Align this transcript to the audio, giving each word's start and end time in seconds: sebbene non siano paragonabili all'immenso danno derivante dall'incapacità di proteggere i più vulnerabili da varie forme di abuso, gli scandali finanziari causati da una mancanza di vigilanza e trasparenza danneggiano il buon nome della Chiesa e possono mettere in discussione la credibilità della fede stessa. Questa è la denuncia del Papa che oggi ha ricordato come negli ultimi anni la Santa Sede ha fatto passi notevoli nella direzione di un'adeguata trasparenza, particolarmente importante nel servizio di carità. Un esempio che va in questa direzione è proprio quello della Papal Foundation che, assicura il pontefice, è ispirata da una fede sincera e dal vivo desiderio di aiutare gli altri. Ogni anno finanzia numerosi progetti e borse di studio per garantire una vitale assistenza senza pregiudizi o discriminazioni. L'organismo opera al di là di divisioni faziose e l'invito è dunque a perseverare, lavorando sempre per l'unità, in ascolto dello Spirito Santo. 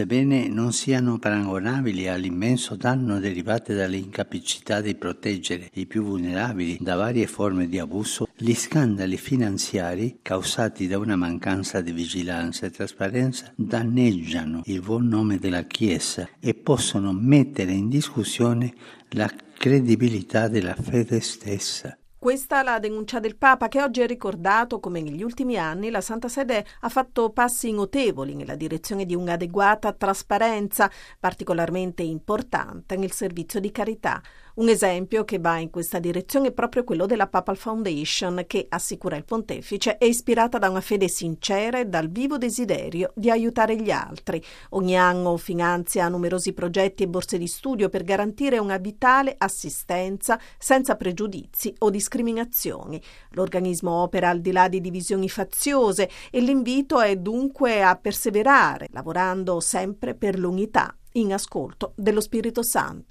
sebbene 0.00 0.48
non 0.48 0.72
siano 0.72 1.18
paragonabili 1.18 2.08
all'immenso 2.08 2.74
danno 2.74 3.20
derivante 3.20 3.74
dall'incapacità 3.74 4.80
di 4.80 4.94
proteggere 4.94 5.68
i 5.74 5.84
più 5.84 6.02
vulnerabili 6.02 6.78
da 6.80 6.94
varie 6.94 7.26
forme 7.26 7.68
di 7.68 7.78
abuso, 7.78 8.26
gli 8.34 8.54
scandali 8.54 9.18
finanziari 9.18 10.20
causati 10.22 10.86
da 10.86 10.96
una 10.96 11.16
mancanza 11.16 11.82
di 11.82 11.92
vigilanza 11.92 12.64
e 12.64 12.70
trasparenza 12.70 13.52
danneggiano 13.54 14.62
il 14.64 14.80
buon 14.80 15.06
nome 15.06 15.36
della 15.36 15.64
Chiesa 15.64 16.26
e 16.40 16.54
possono 16.54 17.12
mettere 17.12 17.72
in 17.72 17.90
discussione 17.90 18.72
la 19.10 19.30
credibilità 19.52 20.48
della 20.48 20.74
fede 20.74 21.20
stessa. 21.20 21.99
Questa 22.22 22.60
è 22.60 22.62
la 22.62 22.78
denuncia 22.78 23.18
del 23.18 23.38
Papa 23.38 23.68
che 23.68 23.80
oggi 23.80 24.02
ha 24.02 24.06
ricordato 24.06 24.78
come 24.78 25.00
negli 25.00 25.22
ultimi 25.22 25.56
anni 25.56 25.88
la 25.88 26.02
Santa 26.02 26.28
Sede 26.28 26.66
ha 26.80 26.90
fatto 26.90 27.30
passi 27.30 27.72
notevoli 27.72 28.34
nella 28.34 28.56
direzione 28.56 29.06
di 29.06 29.14
un'adeguata 29.14 29.94
trasparenza, 29.94 30.90
particolarmente 31.18 32.02
importante 32.02 32.96
nel 32.98 33.12
servizio 33.12 33.58
di 33.58 33.72
carità. 33.72 34.20
Un 34.60 34.68
esempio 34.68 35.24
che 35.24 35.38
va 35.38 35.56
in 35.56 35.70
questa 35.70 35.98
direzione 35.98 36.48
è 36.48 36.52
proprio 36.52 36.84
quello 36.84 37.06
della 37.06 37.28
Papal 37.28 37.56
Foundation 37.56 38.44
che, 38.46 38.66
assicura 38.68 39.16
il 39.16 39.24
pontefice, 39.24 39.96
è 39.96 40.04
ispirata 40.04 40.58
da 40.58 40.68
una 40.68 40.82
fede 40.82 41.08
sincera 41.08 41.78
e 41.78 41.86
dal 41.86 42.10
vivo 42.10 42.36
desiderio 42.36 43.10
di 43.14 43.30
aiutare 43.30 43.74
gli 43.74 43.90
altri. 43.90 44.44
Ogni 44.70 44.98
anno 44.98 45.38
finanzia 45.38 46.08
numerosi 46.08 46.52
progetti 46.52 47.04
e 47.04 47.08
borse 47.08 47.38
di 47.38 47.46
studio 47.46 47.88
per 47.88 48.04
garantire 48.04 48.58
una 48.58 48.76
vitale 48.76 49.34
assistenza 49.38 50.38
senza 50.58 50.94
pregiudizi 50.94 51.74
o 51.78 51.88
discriminazioni. 51.88 53.00
L'organismo 53.30 54.02
opera 54.02 54.28
al 54.28 54.42
di 54.42 54.52
là 54.52 54.68
di 54.68 54.82
divisioni 54.82 55.30
faziose 55.30 56.10
e 56.30 56.38
l'invito 56.40 57.00
è 57.00 57.16
dunque 57.16 57.82
a 57.82 57.96
perseverare, 57.96 58.88
lavorando 58.90 59.58
sempre 59.60 60.14
per 60.14 60.38
l'unità, 60.38 60.94
in 61.12 61.32
ascolto 61.32 61.94
dello 61.96 62.20
Spirito 62.20 62.62
Santo. 62.62 63.08